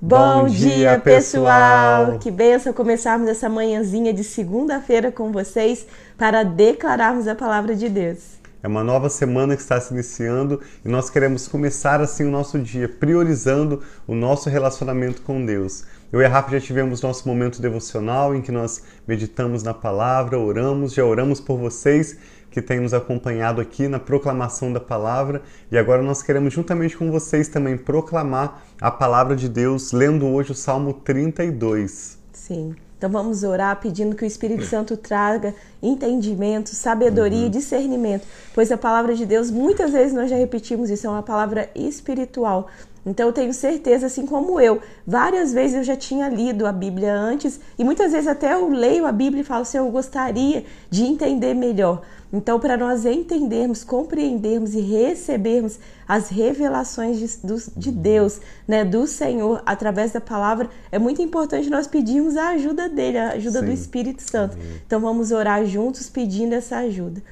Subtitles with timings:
[0.00, 2.20] Bom, dia, pessoal!
[2.20, 5.84] Que benção começarmos essa manhãzinha de segunda-feira com vocês
[6.16, 8.38] para declararmos a palavra de Deus.
[8.62, 12.60] É uma nova semana que está se iniciando e nós queremos começar assim o nosso
[12.60, 15.82] dia, priorizando o nosso relacionamento com Deus.
[16.10, 20.38] Eu e a Rafa já tivemos nosso momento devocional em que nós meditamos na palavra,
[20.38, 22.16] oramos, já oramos por vocês
[22.50, 27.10] que têm nos acompanhado aqui na proclamação da palavra e agora nós queremos juntamente com
[27.12, 32.16] vocês também proclamar a palavra de Deus, lendo hoje o Salmo 32.
[32.32, 32.74] Sim.
[32.96, 37.50] Então vamos orar pedindo que o Espírito Santo traga entendimento, sabedoria e uhum.
[37.50, 41.68] discernimento, pois a palavra de Deus, muitas vezes nós já repetimos isso, é uma palavra
[41.76, 42.68] espiritual.
[43.08, 47.14] Então eu tenho certeza, assim como eu, várias vezes eu já tinha lido a Bíblia
[47.14, 51.04] antes e muitas vezes até eu leio a Bíblia e falo assim, eu gostaria de
[51.04, 52.02] entender melhor.
[52.30, 59.62] Então, para nós entendermos, compreendermos e recebermos as revelações de, de, Deus, né, do Senhor,
[59.64, 63.64] através da palavra, é muito importante nós pedirmos a ajuda dele, a ajuda Sim.
[63.64, 64.58] do Espírito Santo.
[64.86, 67.22] Então, vamos orar juntos pedindo essa ajuda.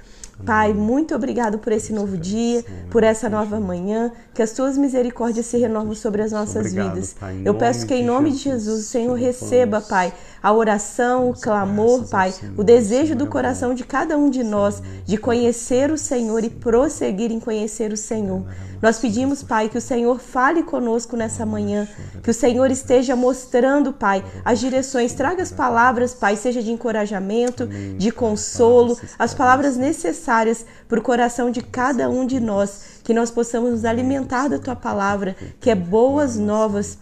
[0.45, 5.47] Pai, muito obrigado por esse novo dia, por essa nova manhã, que as tuas misericórdias
[5.47, 7.17] se renovam sobre as nossas vidas.
[7.45, 10.13] Eu peço que em nome de Jesus o Senhor receba, Pai,
[10.47, 15.17] a oração, o clamor, Pai, o desejo do coração de cada um de nós de
[15.17, 18.45] conhecer o Senhor e prosseguir em conhecer o Senhor.
[18.81, 21.89] Nós pedimos, Pai, que o Senhor fale conosco nessa manhã,
[22.23, 27.67] que o Senhor esteja mostrando, Pai, as direções, traga as palavras, Pai, seja de encorajamento,
[27.67, 33.33] de consolo, as palavras necessárias para o coração de cada um de nós, que nós
[33.33, 36.99] possamos nos alimentar da tua palavra, que é boas novas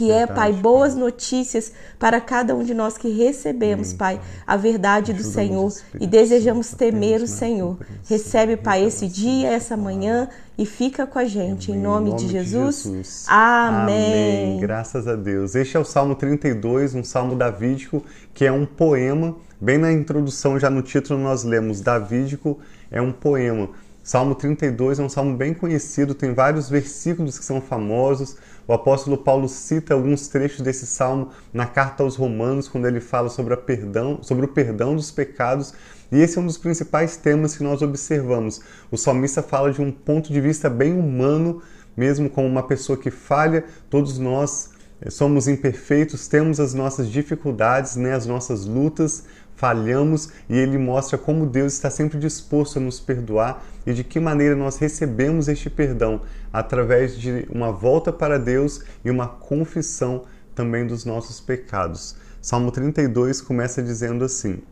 [0.00, 5.12] que é, Pai, boas notícias para cada um de nós que recebemos, Pai, a verdade
[5.12, 5.70] do Senhor
[6.00, 7.76] e desejamos temer o Senhor.
[8.08, 10.26] Recebe, Pai, esse dia, essa manhã
[10.56, 11.70] e fica com a gente.
[11.70, 13.26] Em nome, de Jesus.
[13.28, 14.58] Amém.
[14.58, 15.54] Graças a Deus.
[15.54, 19.36] Este é o Salmo 32, um salmo davídico, que é um poema.
[19.60, 22.58] Bem na introdução, já no título, nós lemos Davídico
[22.90, 23.68] é um poema.
[24.02, 28.36] Salmo 32 é um salmo bem conhecido, tem vários versículos que são famosos.
[28.70, 33.28] O apóstolo Paulo cita alguns trechos desse salmo na carta aos Romanos, quando ele fala
[33.28, 35.74] sobre, perdão, sobre o perdão dos pecados.
[36.12, 38.60] E esse é um dos principais temas que nós observamos.
[38.88, 41.60] O salmista fala de um ponto de vista bem humano,
[41.96, 44.70] mesmo como uma pessoa que falha, todos nós
[45.00, 49.24] eh, somos imperfeitos, temos as nossas dificuldades, né, as nossas lutas,
[49.60, 54.18] falhamos e ele mostra como Deus está sempre disposto a nos perdoar e de que
[54.18, 60.22] maneira nós recebemos este perdão através de uma volta para Deus e uma confissão
[60.54, 62.16] também dos nossos pecados.
[62.40, 64.62] Salmo 32 começa dizendo assim: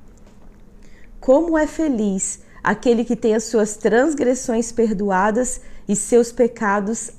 [1.21, 7.11] Como é feliz aquele que tem as suas transgressões perdoadas e seus pecados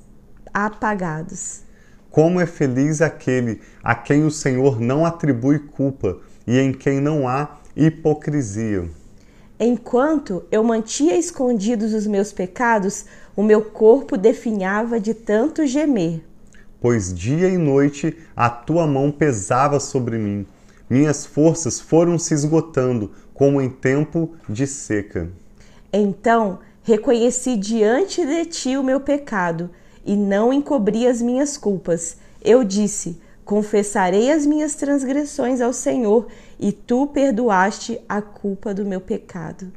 [0.51, 1.61] apagados.
[2.09, 7.27] Como é feliz aquele a quem o Senhor não atribui culpa e em quem não
[7.27, 8.89] há hipocrisia.
[9.57, 16.21] Enquanto eu mantinha escondidos os meus pecados, o meu corpo definhava de tanto gemer.
[16.81, 20.45] Pois dia e noite a tua mão pesava sobre mim.
[20.89, 25.29] Minhas forças foram se esgotando, como em tempo de seca.
[25.91, 29.69] Então reconheci diante de ti o meu pecado
[30.05, 32.17] e não encobri as minhas culpas.
[32.41, 36.27] Eu disse: Confessarei as minhas transgressões ao Senhor,
[36.59, 39.71] e tu perdoaste a culpa do meu pecado.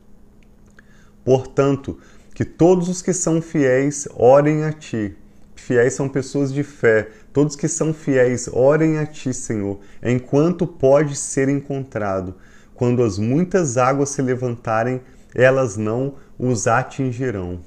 [1.24, 1.98] Portanto,
[2.34, 5.16] que todos os que são fiéis orem a ti.
[5.54, 7.08] Fiéis são pessoas de fé.
[7.32, 12.34] Todos que são fiéis orem a ti, Senhor, enquanto pode ser encontrado.
[12.74, 15.00] Quando as muitas águas se levantarem,
[15.34, 17.60] elas não os atingirão.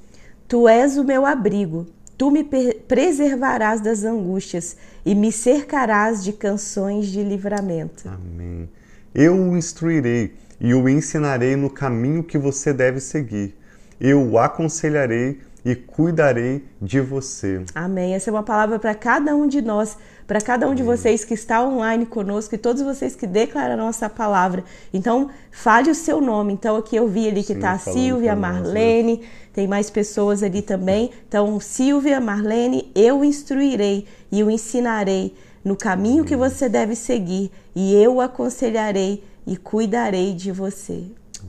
[0.46, 7.08] Tu és o meu abrigo Tu me preservarás das angústias e me cercarás de canções
[7.08, 8.08] de livramento.
[8.08, 8.70] Amém.
[9.14, 13.54] Eu o instruirei e o ensinarei no caminho que você deve seguir.
[14.00, 17.64] Eu o aconselharei e cuidarei de você.
[17.74, 18.14] Amém.
[18.14, 21.34] Essa é uma palavra para cada um de nós, para cada um de vocês que
[21.34, 24.62] está online conosco e todos vocês que declararam essa palavra.
[24.94, 26.52] Então, fale o seu nome.
[26.52, 31.10] Então, aqui eu vi ali que está a Silvia, Marlene, tem mais pessoas ali também.
[31.26, 35.34] Então, Silvia, Marlene, eu instruirei e o ensinarei
[35.66, 41.06] no caminho que você deve seguir e eu o aconselharei e cuidarei de você.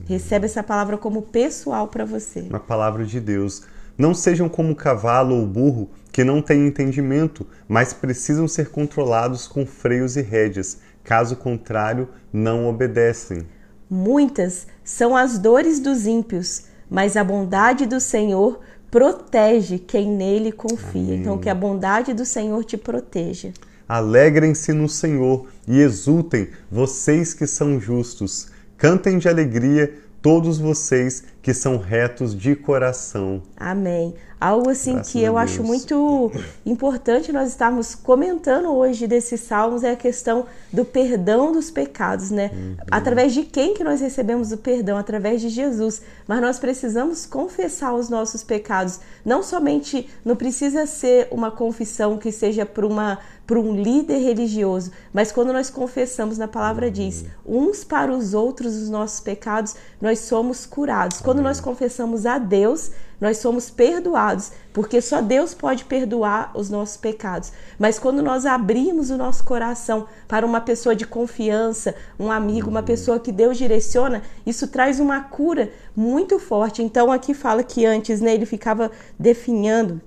[0.08, 2.40] Recebe essa palavra como pessoal para você.
[2.40, 3.62] Uma palavra de Deus.
[3.96, 8.70] Não sejam como o cavalo ou o burro que não têm entendimento, mas precisam ser
[8.70, 10.78] controlados com freios e rédeas.
[11.04, 13.46] Caso contrário, não obedecem.
[13.88, 18.58] Muitas são as dores dos ímpios, mas a bondade do Senhor
[18.90, 21.02] protege quem nele confia.
[21.02, 21.20] Amém.
[21.20, 23.52] Então, que a bondade do Senhor te proteja.
[23.88, 28.48] Alegrem-se no Senhor e exultem, vocês que são justos.
[28.76, 33.40] Cantem de alegria, todos vocês que são retos de coração.
[33.56, 34.14] Amém.
[34.38, 36.30] Algo assim Graças que eu acho muito
[36.64, 42.50] importante nós estarmos comentando hoje desses salmos é a questão do perdão dos pecados, né?
[42.52, 42.76] Uhum.
[42.90, 44.98] Através de quem que nós recebemos o perdão?
[44.98, 46.02] Através de Jesus.
[46.26, 49.00] Mas nós precisamos confessar os nossos pecados.
[49.24, 53.18] Não somente, não precisa ser uma confissão que seja para uma
[53.48, 58.76] para um líder religioso, mas quando nós confessamos na palavra diz, uns para os outros
[58.76, 61.18] os nossos pecados, nós somos curados.
[61.22, 62.90] Quando nós confessamos a Deus,
[63.20, 67.52] nós somos perdoados, porque só Deus pode perdoar os nossos pecados.
[67.78, 72.82] Mas quando nós abrimos o nosso coração para uma pessoa de confiança, um amigo, uma
[72.82, 76.82] pessoa que Deus direciona, isso traz uma cura muito forte.
[76.82, 80.00] Então aqui fala que antes né, ele ficava definhando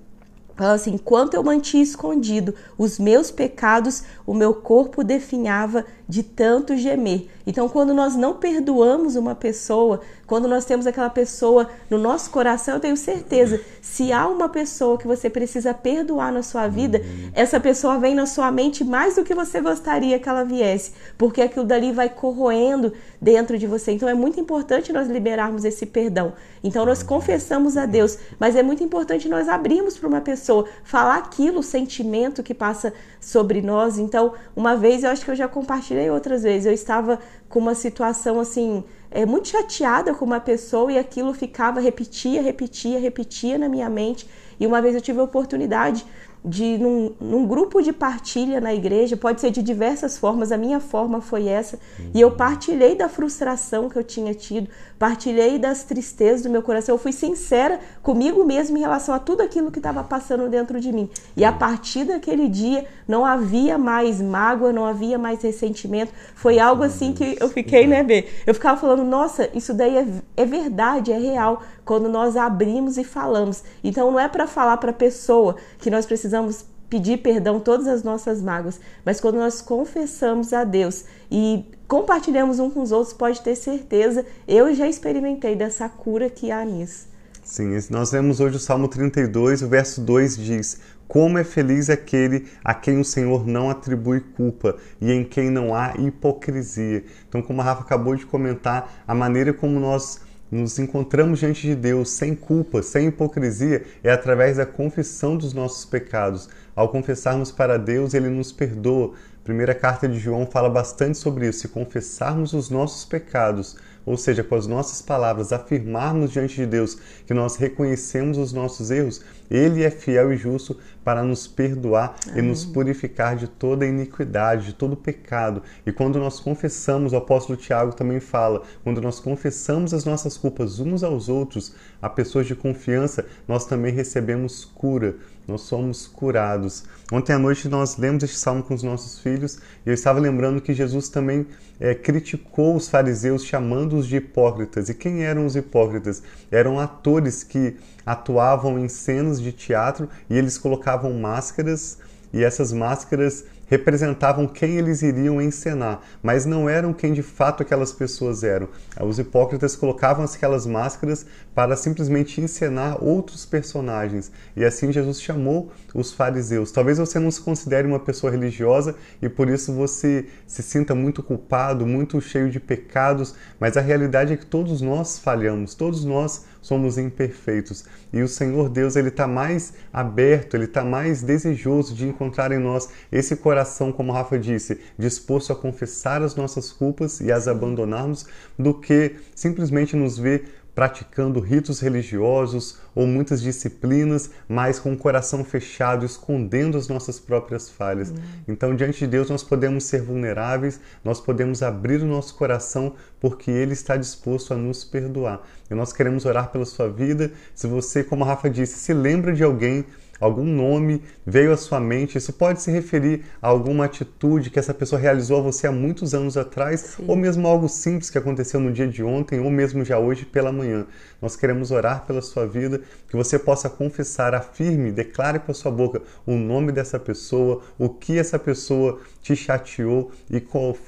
[0.54, 6.76] Fala assim: enquanto eu mantinha escondido os meus pecados, o meu corpo definhava de tanto
[6.76, 7.28] gemer.
[7.46, 10.00] Então, quando nós não perdoamos uma pessoa,
[10.32, 14.96] quando nós temos aquela pessoa no nosso coração, eu tenho certeza, se há uma pessoa
[14.96, 17.30] que você precisa perdoar na sua vida, uhum.
[17.34, 21.42] essa pessoa vem na sua mente mais do que você gostaria que ela viesse, porque
[21.42, 23.92] aquilo dali vai corroendo dentro de você.
[23.92, 26.32] Então, é muito importante nós liberarmos esse perdão.
[26.64, 31.16] Então, nós confessamos a Deus, mas é muito importante nós abrirmos para uma pessoa, falar
[31.16, 33.98] aquilo, o sentimento que passa sobre nós.
[33.98, 37.18] Então, uma vez, eu acho que eu já compartilhei outras vezes, eu estava
[37.50, 38.82] com uma situação assim,
[39.14, 44.26] é, muito chateada com uma pessoa e aquilo ficava, repetia, repetia, repetia na minha mente.
[44.58, 46.04] E uma vez eu tive a oportunidade
[46.44, 50.80] de num, num, grupo de partilha na igreja, pode ser de diversas formas, a minha
[50.80, 52.10] forma foi essa, uhum.
[52.14, 54.68] e eu partilhei da frustração que eu tinha tido,
[54.98, 59.40] partilhei das tristezas do meu coração, eu fui sincera comigo mesma em relação a tudo
[59.40, 61.08] aquilo que estava passando dentro de mim.
[61.36, 66.82] E a partir daquele dia não havia mais mágoa, não havia mais ressentimento, foi algo
[66.82, 68.26] assim que eu fiquei, né, Bê?
[68.44, 70.06] Eu ficava falando, nossa, isso daí é,
[70.36, 73.62] é verdade, é real, quando nós abrimos e falamos.
[73.82, 78.02] Então não é para falar para a pessoa que nós precisamos pedir perdão todas as
[78.02, 83.40] nossas mágoas, mas quando nós confessamos a Deus e compartilhamos um com os outros, pode
[83.40, 87.10] ter certeza, eu já experimentei dessa cura que há nisso.
[87.42, 92.46] Sim, nós vemos hoje o Salmo 32, o verso 2 diz: Como é feliz aquele
[92.62, 97.04] a quem o Senhor não atribui culpa e em quem não há hipocrisia.
[97.28, 100.20] Então, como a Rafa acabou de comentar, a maneira como nós
[100.52, 105.86] nos encontramos diante de Deus sem culpa, sem hipocrisia, é através da confissão dos nossos
[105.86, 106.46] pecados.
[106.76, 109.14] Ao confessarmos para Deus, Ele nos perdoa.
[109.40, 111.60] A primeira carta de João fala bastante sobre isso.
[111.60, 116.98] Se confessarmos os nossos pecados, ou seja, com as nossas palavras, afirmarmos diante de Deus
[117.26, 119.22] que nós reconhecemos os nossos erros,
[119.52, 122.38] Ele é fiel e justo para nos perdoar Amém.
[122.38, 125.62] e nos purificar de toda iniquidade, de todo pecado.
[125.84, 130.80] E quando nós confessamos, o apóstolo Tiago também fala, quando nós confessamos as nossas culpas
[130.80, 135.16] uns aos outros, a pessoas de confiança, nós também recebemos cura
[135.46, 136.84] nós somos curados.
[137.10, 140.60] Ontem à noite nós lemos este salmo com os nossos filhos e eu estava lembrando
[140.60, 141.46] que Jesus também
[141.80, 144.88] é, criticou os fariseus chamando-os de hipócritas.
[144.88, 146.22] E quem eram os hipócritas?
[146.50, 151.98] Eram atores que atuavam em cenas de teatro e eles colocavam máscaras
[152.32, 157.90] e essas máscaras representavam quem eles iriam encenar, mas não eram quem de fato aquelas
[157.90, 158.68] pessoas eram.
[159.00, 161.24] Os hipócritas colocavam aquelas máscaras
[161.54, 164.30] para simplesmente encenar outros personagens.
[164.54, 166.70] E assim Jesus chamou os fariseus.
[166.70, 171.22] Talvez você não se considere uma pessoa religiosa e por isso você se sinta muito
[171.22, 176.44] culpado, muito cheio de pecados, mas a realidade é que todos nós falhamos, todos nós
[176.62, 177.84] somos imperfeitos.
[178.12, 182.58] E o Senhor Deus, ele está mais aberto, ele está mais desejoso de encontrar em
[182.58, 188.24] nós esse coração, como Rafa disse, disposto a confessar as nossas culpas e as abandonarmos,
[188.58, 195.44] do que simplesmente nos ver praticando ritos religiosos ou muitas disciplinas, mas com o coração
[195.44, 198.10] fechado, escondendo as nossas próprias falhas.
[198.10, 198.16] Uhum.
[198.48, 203.50] Então, diante de Deus, nós podemos ser vulneráveis, nós podemos abrir o nosso coração, porque
[203.50, 205.42] Ele está disposto a nos perdoar.
[205.70, 207.32] E nós queremos orar pela sua vida.
[207.54, 209.84] Se você, como a Rafa disse, se lembra de alguém
[210.22, 212.16] algum nome veio à sua mente.
[212.16, 216.14] Isso pode se referir a alguma atitude que essa pessoa realizou a você há muitos
[216.14, 217.04] anos atrás, Sim.
[217.08, 220.52] ou mesmo algo simples que aconteceu no dia de ontem, ou mesmo já hoje pela
[220.52, 220.86] manhã.
[221.20, 225.72] Nós queremos orar pela sua vida, que você possa confessar, afirme, declare com a sua
[225.72, 230.40] boca o nome dessa pessoa, o que essa pessoa te chateou e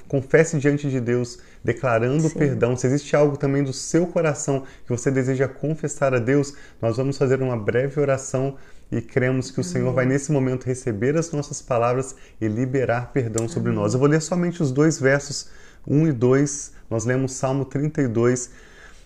[0.07, 2.37] confesse diante de Deus declarando Sim.
[2.37, 2.77] perdão.
[2.77, 7.17] Se existe algo também do seu coração que você deseja confessar a Deus, nós vamos
[7.17, 8.55] fazer uma breve oração
[8.91, 13.49] e cremos que o Senhor vai nesse momento receber as nossas palavras e liberar perdão
[13.49, 13.93] sobre nós.
[13.93, 15.47] Eu vou ler somente os dois versos
[15.87, 16.71] 1 e 2.
[16.87, 18.51] Nós lemos Salmo 32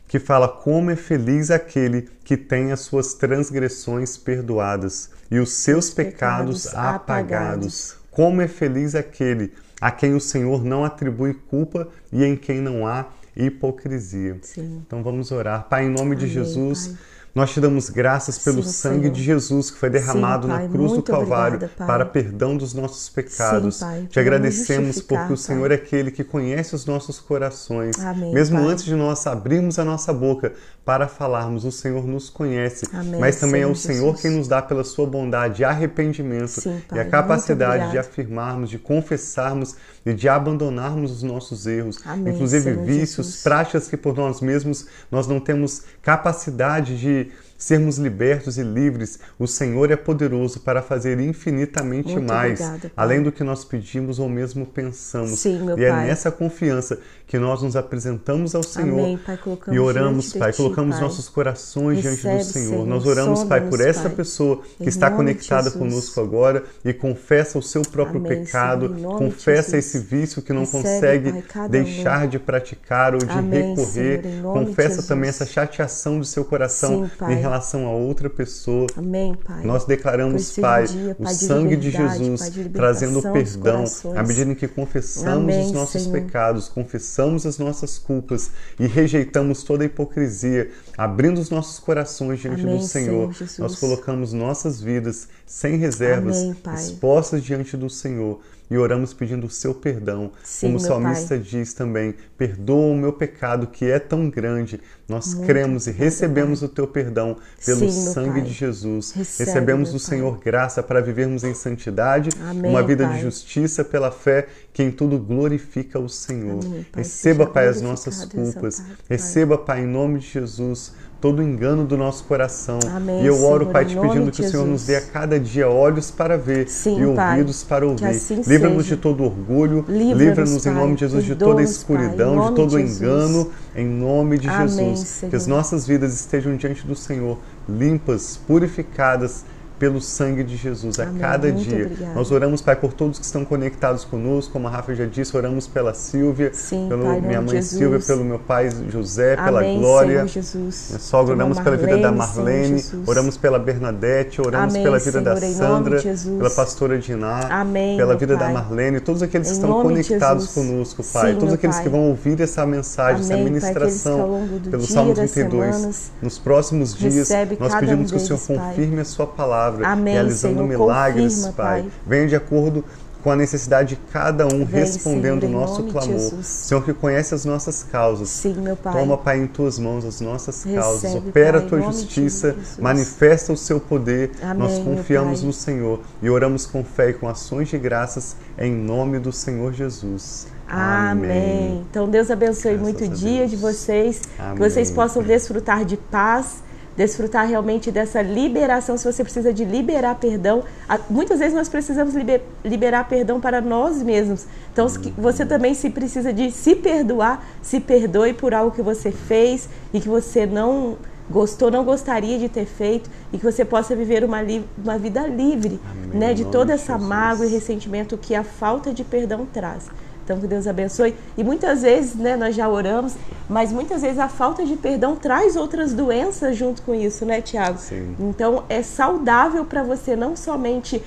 [0.09, 5.91] que fala como é feliz aquele que tem as suas transgressões perdoadas e os seus
[5.91, 6.89] pecados, pecados apagados.
[6.91, 7.95] apagados.
[8.09, 12.85] Como é feliz aquele a quem o Senhor não atribui culpa e em quem não
[12.85, 14.37] há hipocrisia.
[14.41, 14.81] Sim.
[14.85, 15.67] Então vamos orar.
[15.69, 16.87] Pai, em nome Amém, de Jesus.
[16.87, 16.97] Pai.
[17.35, 19.13] Nós te damos graças pelo Sim, sangue Senhor.
[19.13, 20.67] de Jesus que foi derramado Sim, na Pai.
[20.67, 23.75] cruz do Calvário obrigada, para perdão dos nossos pecados.
[23.75, 24.07] Sim, Pai.
[24.09, 25.77] Te agradecemos porque o Senhor Pai.
[25.77, 27.97] é aquele que conhece os nossos corações.
[27.99, 30.53] Amém, Mesmo antes de nós abrirmos a nossa boca
[30.89, 32.87] para falarmos, o Senhor nos conhece.
[32.91, 34.21] Amém, Mas também é o Senhor Senhor Jesus.
[34.23, 36.97] quem nos dá pela sua bondade arrependimento Sim, Pai.
[36.97, 42.63] e a capacidade de afirmarmos, de confessarmos e de abandonarmos os nossos erros, Amém, inclusive
[42.63, 43.43] Senhor vícios, Jesus.
[43.43, 49.19] práticas que por nós mesmos nós não temos capacidade de sermos libertos e livres.
[49.37, 54.17] O Senhor é poderoso para fazer infinitamente Muito mais, obrigada, além do que nós pedimos
[54.17, 55.39] ou mesmo pensamos.
[55.39, 56.07] Sim, meu e é Pai.
[56.07, 59.37] nessa confiança que nós nos apresentamos ao Senhor Amém, Pai.
[59.71, 61.03] E oramos, Pai, Ti, colocamos Pai.
[61.03, 62.69] nossos corações diante do Recebe, Senhor.
[62.69, 62.87] Senhor.
[62.87, 67.61] Nós oramos, Pai, por essa pessoa que Em está conectada conosco agora e confessa o
[67.61, 71.69] seu próprio Amém, pecado, Senhor, confessa esse vício que não Recebe, consegue Pai, cada um.
[71.69, 74.21] deixar de praticar ou de Amém, recorrer.
[74.23, 78.87] Senhor, confessa também essa chateação do seu coração Sim, em relação a outra pessoa.
[78.95, 79.63] Amém, Pai.
[79.63, 83.83] Nós declaramos, Pai, dia, o Pai, sangue de Jesus de trazendo perdão
[84.15, 86.13] à medida em que confessamos Amém, os nossos Senhor.
[86.13, 92.61] pecados, confessamos as nossas culpas e rejeitamos toda a hipocrisia, abrindo os nossos corações diante
[92.61, 93.33] Amém, do Senhor.
[93.33, 93.51] Senhor.
[93.59, 98.39] Nós colocamos nossas vidas sem reservas, Amém, expostas diante do Senhor.
[98.69, 100.31] E oramos pedindo o seu perdão.
[100.43, 104.79] Sim, Como o salmista diz também: perdoa o meu pecado que é tão grande.
[105.07, 108.41] Nós Muito cremos e recebemos o teu perdão pelo Sim, sangue Pai.
[108.41, 109.11] de Jesus.
[109.11, 109.99] Recebe, recebemos do Pai.
[110.01, 113.15] Senhor graça para vivermos em santidade, Amém, uma vida Pai.
[113.15, 116.63] de justiça pela fé, que em tudo glorifica o Senhor.
[116.63, 117.03] Amém, Pai.
[117.03, 118.81] Receba, Pai, as nossas culpas.
[118.81, 118.91] Pai.
[119.09, 122.79] Receba, Pai, em nome de Jesus, todo engano do nosso coração.
[122.95, 125.13] Amém, e eu oro, Senhor, Pai, te pedindo que o Senhor nos dê a Jesus.
[125.13, 127.31] cada dia olhos para ver Sim, e Pai.
[127.31, 128.05] ouvidos para ouvir.
[128.05, 131.95] assim Livra-nos de todo orgulho, Livra-nos, em nome de Jesus de toda a Perdoa-nos, Pai,
[132.05, 133.01] escuridão, de todo de Jesus.
[133.01, 134.99] engano, em nome de Amém, Jesus.
[135.07, 135.29] Senhor.
[135.29, 139.43] Que as nossas vidas estejam diante do Senhor, limpas, purificadas
[139.79, 141.19] pelo sangue de Jesus a Amém.
[141.19, 141.85] cada Muito dia.
[141.85, 142.13] obrigada.
[142.13, 145.65] Nós oramos, Pai, por todos que estão conectados conosco, como a Rafa já disse, oramos
[145.67, 147.79] pela Silvia, Sim, pelo Pai, minha mãe Jesus.
[147.79, 150.09] Silvia, pelo meu pai José, pela Amém, Glória.
[150.15, 150.85] Senhor Jesus.
[150.89, 154.99] Minha sogra, Pela oramos pela vida da Marlene, Marlene, oramos pela Bernadette, oramos Amém, pela
[154.99, 158.53] vida da Senhor, nome Sandra, pela pastora Diná, Amém, pela vida da Pai.
[158.53, 160.67] Marlene, todos aqueles que Em estão conectados Jesus.
[160.67, 161.83] conosco, Pai, Sim, todos aqueles Pai.
[161.83, 165.75] que vão ouvir essa mensagem, essa ministração pelo dia, Salmo das 32.
[165.75, 170.55] semanas, Nos próximos dias, nós pedimos que o Senhor confirme a sua palavra, Amém, realizando
[170.55, 171.81] Senhor, milagres, confirma, Pai.
[171.81, 171.91] Pai.
[172.05, 172.83] Venha de acordo
[173.23, 176.13] com a necessidade de cada um, Vem, respondendo Senhor, o nosso clamor.
[176.13, 176.45] Jesus.
[176.45, 178.93] Senhor que conhece as nossas causas, Sim, meu Pai.
[178.93, 181.15] Toma, Pai, em tuas mãos as nossas Recebe, causas.
[181.15, 184.31] Opera Pai, a tua justiça, manifesta o seu poder.
[184.41, 188.73] Amém, Nós confiamos no Senhor e oramos com fé e com ações de graças em
[188.73, 190.47] nome do Senhor Jesus.
[190.69, 191.83] Amém.
[191.89, 194.53] Então Deus abençoe Graças muito o dia de vocês, Amém.
[194.53, 196.63] que vocês possam desfrutar de paz,
[196.97, 198.97] desfrutar realmente dessa liberação.
[198.97, 200.63] Se você precisa de liberar perdão,
[201.09, 204.45] muitas vezes nós precisamos liber- liberar perdão para nós mesmos.
[204.73, 209.69] Então, você também se precisa de se perdoar, se perdoe por algo que você fez
[209.93, 210.97] e que você não
[211.29, 214.39] gostou, não gostaria de ter feito e que você possa viver uma,
[214.83, 216.19] uma vida livre, Amém.
[216.19, 217.07] né, de toda de essa Jesus.
[217.07, 219.89] mágoa e ressentimento que a falta de perdão traz.
[220.29, 221.15] Então que Deus abençoe.
[221.35, 223.15] E muitas vezes, né, nós já oramos,
[223.49, 227.79] mas muitas vezes a falta de perdão traz outras doenças junto com isso, né, Tiago?
[227.79, 228.15] Sim.
[228.19, 231.01] Então é saudável para você não somente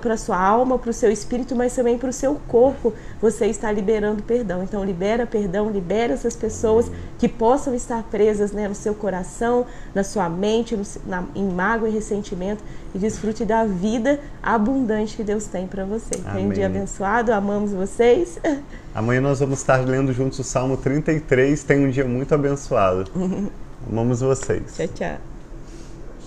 [0.00, 2.92] para a sua alma, para o seu espírito, mas também para o seu corpo.
[3.20, 4.62] Você está liberando perdão.
[4.62, 10.04] Então libera perdão, libera essas pessoas que possam estar presas né, no seu coração, na
[10.04, 12.62] sua mente, no, na, em mágoa e ressentimento
[12.98, 16.16] e desfrute da vida abundante que Deus tem para você.
[16.32, 18.38] Tenha um dia abençoado, amamos vocês.
[18.94, 21.62] Amanhã nós vamos estar lendo juntos o Salmo 33.
[21.62, 23.10] Tenha um dia muito abençoado.
[23.88, 24.76] Amamos vocês.
[24.76, 25.37] tchau, tchau.